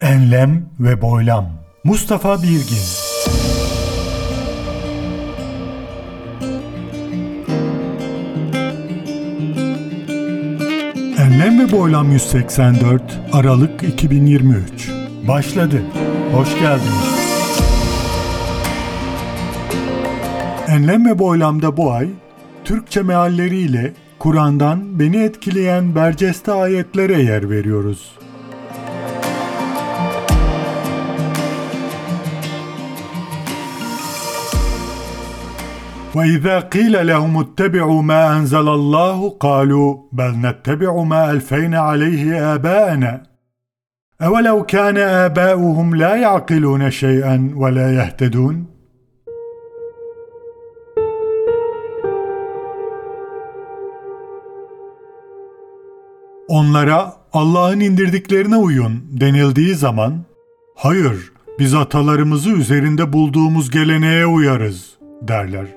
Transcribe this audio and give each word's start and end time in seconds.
Enlem 0.00 0.70
ve 0.80 1.02
Boylam 1.02 1.46
Mustafa 1.84 2.42
Birgin 2.42 2.78
Enlem 11.18 11.60
ve 11.60 11.72
Boylam 11.72 12.12
184 12.12 13.02
Aralık 13.32 13.82
2023 13.82 14.90
Başladı. 15.28 15.82
Hoş 16.32 16.58
geldiniz. 16.58 17.18
Enlem 20.68 21.06
ve 21.06 21.18
Boylam'da 21.18 21.76
bu 21.76 21.92
ay 21.92 22.08
Türkçe 22.64 23.02
mealleriyle 23.02 23.92
Kur'an'dan 24.18 24.98
beni 24.98 25.16
etkileyen 25.16 25.94
berceste 25.94 26.52
ayetlere 26.52 27.22
yer 27.22 27.50
veriyoruz. 27.50 28.17
وإذا 36.15 36.59
قيل 36.59 37.07
لهم 37.07 37.37
اتبعوا 37.37 38.01
ما 38.01 38.37
أنزل 38.37 38.67
الله 38.69 39.29
قالوا 39.29 39.97
بل 40.11 40.31
نتبع 40.31 41.03
ما 41.03 41.31
ألفينا 41.31 41.79
عليه 41.79 42.53
آباءنا 42.55 43.23
أولو 44.21 44.63
كان 44.63 44.97
آباؤهم 44.97 45.95
لا 45.95 46.15
يعقلون 46.15 46.91
شيئا 46.91 47.53
ولا 47.55 47.95
يهتدون 47.95 48.73
Onlara 56.47 57.13
Allah'ın 57.33 57.79
indirdiklerine 57.79 58.57
uyun 58.57 59.03
denildiği 59.11 59.75
zaman 59.75 60.13
hayır 60.75 61.31
biz 61.59 61.73
atalarımızı 61.73 62.49
üzerinde 62.49 63.13
bulduğumuz 63.13 63.71
geleneğe 63.71 64.25
uyarız 64.25 64.97
derler. 65.21 65.76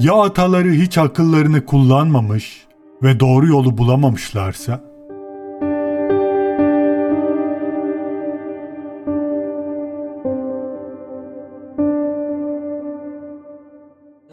Ya 0.00 0.14
ataları 0.14 0.70
hiç 0.70 0.98
akıllarını 0.98 1.66
kullanmamış 1.66 2.66
ve 3.02 3.20
doğru 3.20 3.46
yolu 3.46 3.78
bulamamışlarsa? 3.78 4.94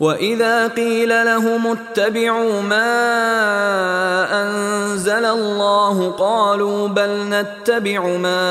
واذا 0.02 0.67
قيل 0.67 1.11
لهم 1.25 1.67
اتبعوا 1.78 2.61
ما 2.61 2.94
انزل 4.42 5.25
الله 5.25 6.11
قالوا 6.11 6.88
بل 6.88 7.11
نتبع 7.30 8.02
ما 8.17 8.44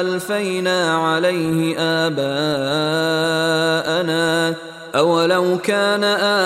الفينا 0.00 0.78
عليه 0.96 1.76
اباءنا 1.78 3.65
اولو 4.97 5.57
كان 5.57 6.03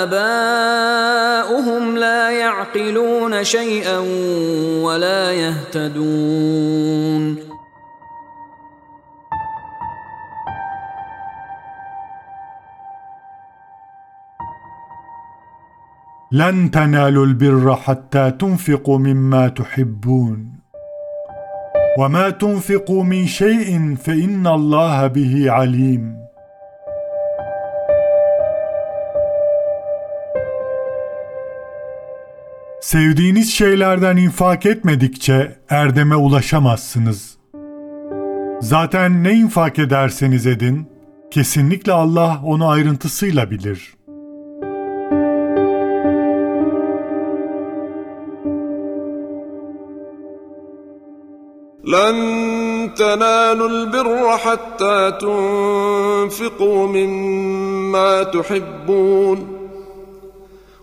اباؤهم 0.08 1.98
لا 1.98 2.32
يعقلون 2.32 3.44
شيئا 3.44 3.98
ولا 4.84 5.32
يهتدون 5.32 6.72
لن 16.32 16.72
تنالوا 16.72 17.26
البر 17.26 17.76
حتى 17.76 18.32
تنفقوا 18.32 18.98
مما 18.98 19.48
تحبون. 19.48 20.54
وما 22.00 22.30
تنفقوا 22.30 23.04
من 23.04 23.28
شيء 23.28 23.96
فإن 23.96 24.48
الله 24.48 25.08
به 25.08 25.52
عليم. 25.52 26.21
Sevdiğiniz 32.81 33.53
şeylerden 33.53 34.17
infak 34.17 34.67
etmedikçe 34.67 35.59
erdeme 35.69 36.17
ulaşamazsınız. 36.17 37.37
Zaten 38.61 39.25
ne 39.25 39.33
infak 39.33 39.79
ederseniz 39.79 40.47
edin, 40.47 40.89
kesinlikle 41.31 41.93
Allah 41.93 42.41
onu 42.45 42.69
ayrıntısıyla 42.69 43.51
bilir.'' 43.51 43.97
لن 51.87 52.95
تنالوا 52.95 53.69
البر 53.69 54.37
حتى 54.37 55.13
تنفقوا 55.21 56.87
مما 56.87 58.23
تحبون 58.23 59.50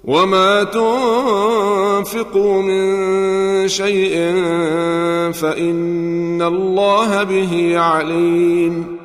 وما 0.05 0.65
تنفقوا 0.65 2.63
من 2.63 3.69
شيء 3.69 4.15
فان 5.33 6.43
الله 6.43 7.23
به 7.23 7.79
عليم 7.79 8.99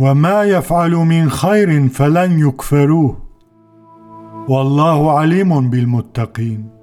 وما 0.00 0.44
يفعل 0.44 0.90
من 0.90 1.30
خير 1.30 1.88
فلن 1.88 2.48
يكفروه 2.48 3.29
والله 4.49 5.11
عليم 5.11 5.71
بالمتقين 5.71 6.75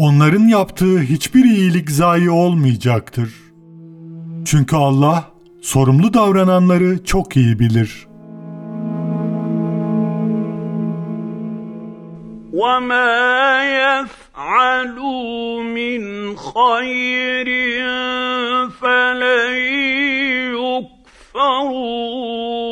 Onların 0.00 0.48
yaptığı 0.48 1.00
hiçbir 1.00 1.44
iyilik 1.44 1.90
zayi 1.90 2.30
olmayacaktır. 2.30 3.34
Çünkü 4.44 4.76
Allah 4.76 5.24
sorumlu 5.62 6.14
davrananları 6.14 7.04
çok 7.04 7.36
iyi 7.36 7.58
bilir. 7.58 8.10
وما 12.62 13.14
يفعلوا 13.82 15.62
من 15.62 16.02
خير 16.36 17.48
فلن 18.80 19.50
يكفروه 21.35 22.65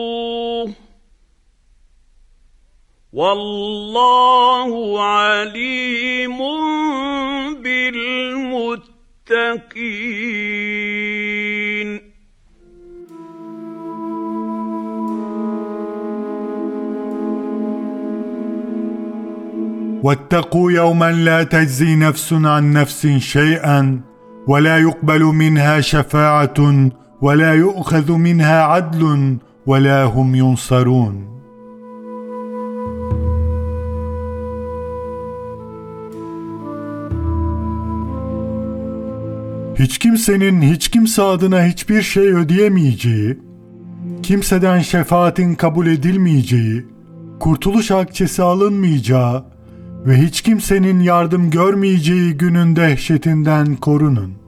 والله 3.14 5.02
عليم 5.04 6.38
بالمتقين. 7.64 8.94
واتقوا 20.04 20.72
يوما 20.72 21.12
لا 21.12 21.44
تجزي 21.44 21.96
نفس 21.96 22.34
عن 22.34 22.74
نفس 22.74 23.08
شيئا 23.08 24.02
ولا 24.48 24.78
يقبل 24.78 25.24
منها 25.24 25.82
شفاعة 25.82 26.90
ولا 27.23 27.55
يؤخذ 27.55 28.13
منها 28.13 28.63
عدل 28.63 29.37
ولا 29.67 30.05
هم 30.05 30.35
ينصرون 30.35 31.29
Hiç 39.79 39.99
kimsenin 39.99 40.63
hiç 40.63 40.89
kimse 40.89 41.23
adına 41.23 41.65
hiçbir 41.65 42.03
şey 42.03 42.29
ödeyemeyeceği, 42.29 43.39
kimseden 44.23 44.81
şefaatin 44.81 45.55
kabul 45.55 45.87
edilmeyeceği, 45.87 46.87
kurtuluş 47.41 47.91
akçesi 47.91 48.43
alınmayacağı 48.43 49.45
ve 50.07 50.17
hiç 50.23 50.43
kimsenin 50.43 51.01
yardım 51.01 51.51
görmeyeceği 51.51 52.33
günün 52.33 52.77
dehşetinden 52.77 53.77
korunun. 53.77 54.42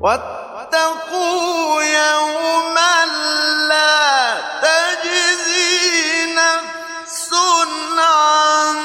واتقوا 0.00 1.82
يوما 1.82 3.06
لا 3.68 4.34
تجزي 4.62 6.34
نفس 6.34 7.30
عن 7.98 8.76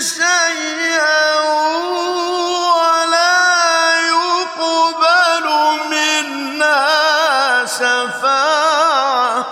شيئا 0.00 1.40
ولا 2.80 3.40
يقبل 4.08 5.46
من 5.90 6.62
شفاعة. 7.66 9.44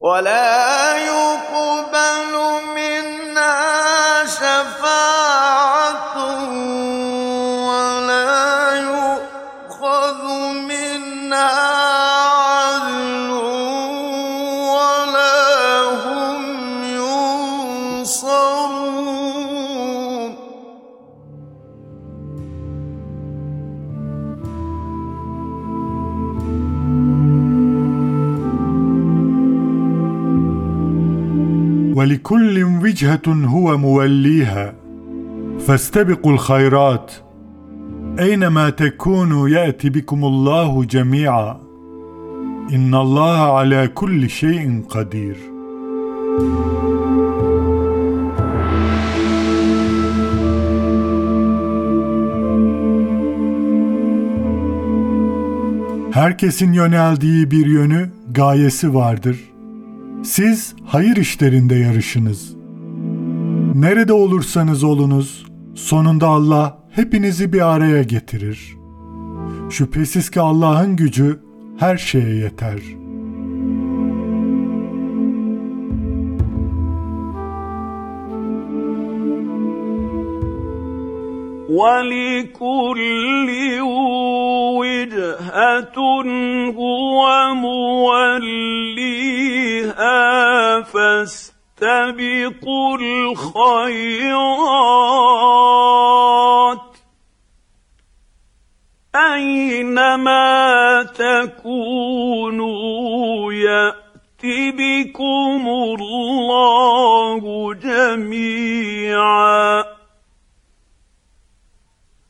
ولا 0.00 0.96
يقبل 0.96 2.34
ولكل 32.03 32.63
وجهة 32.63 33.21
هو 33.27 33.77
موليها 33.77 34.73
فاستبقوا 35.59 36.31
الخيرات 36.31 37.11
أينما 38.19 38.69
تكونوا 38.69 39.49
يأتي 39.49 39.89
بكم 39.89 40.25
الله 40.25 40.83
جميعا 40.83 41.59
إن 42.73 42.95
الله 42.95 43.57
على 43.57 43.87
كل 43.87 44.29
شيء 44.29 44.83
قدير 44.89 45.37
Herkesin 56.11 56.73
yöneldiği 56.73 57.51
bir 57.51 57.65
yönü, 57.65 58.09
gayesi 58.31 58.93
vardır. 58.93 59.39
Siz 60.23 60.75
hayır 60.85 61.17
işlerinde 61.17 61.75
yarışınız. 61.75 62.55
Nerede 63.75 64.13
olursanız 64.13 64.83
olunuz, 64.83 65.45
sonunda 65.75 66.27
Allah 66.27 66.83
hepinizi 66.89 67.53
bir 67.53 67.75
araya 67.75 68.03
getirir. 68.03 68.77
Şüphesiz 69.69 70.29
ki 70.29 70.41
Allah'ın 70.41 70.95
gücü 70.95 71.39
her 71.77 71.97
şeye 71.97 72.35
yeter. 72.35 72.79
ولكل 81.69 83.49
وجهة 84.79 86.12
الخيرات. 93.64 94.54
أينما 99.16 101.02
تكونوا 101.02 102.72
يأت 103.52 104.44
بكم 104.74 105.68
الله 106.00 107.74
جميعا. 107.74 108.64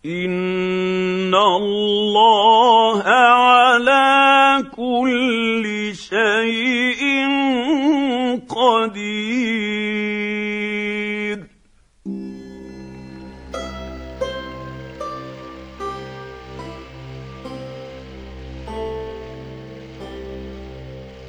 إن 0.06 1.34
الله 1.34 3.02
على 3.02 4.64
كل 4.76 5.92
شيء 5.94 7.28
قدير. 8.48 9.63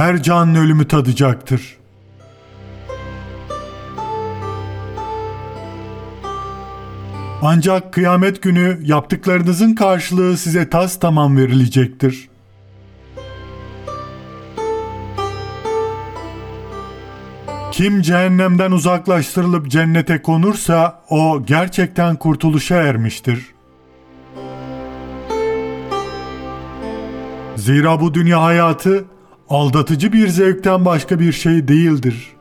Her 0.00 0.22
canlı 0.22 0.58
ölümü 0.58 0.88
tadacaktır. 0.88 1.76
Ancak 7.42 7.92
kıyamet 7.92 8.42
günü 8.42 8.78
yaptıklarınızın 8.82 9.74
karşılığı 9.74 10.36
size 10.36 10.70
tas 10.70 11.00
tamam 11.00 11.36
verilecektir. 11.36 12.28
Kim 17.72 18.02
cehennemden 18.02 18.72
uzaklaştırılıp 18.72 19.70
cennete 19.70 20.22
konursa 20.22 21.02
o 21.10 21.42
gerçekten 21.46 22.16
kurtuluşa 22.16 22.76
ermiştir. 22.76 23.46
Zira 27.56 28.00
bu 28.00 28.14
dünya 28.14 28.42
hayatı 28.42 29.04
aldatıcı 29.50 30.12
bir 30.12 30.28
zevkten 30.28 30.84
başka 30.84 31.20
bir 31.20 31.32
şey 31.32 31.68
değildir. 31.68 32.39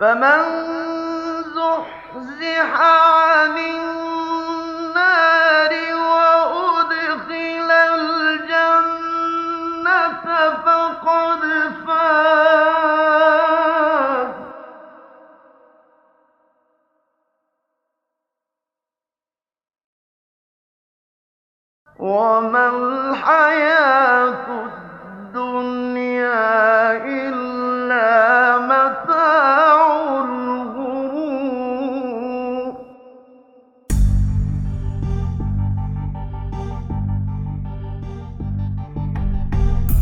فمن 0.00 0.40
زحزح 1.42 2.80
عن 2.80 3.58
النار 3.58 4.92
وأدخل 5.94 7.70
الجنة 7.70 8.84
فقد 10.64 11.42
فاز. 11.86 12.28
وما 21.98 22.68
الحياة 22.68 24.46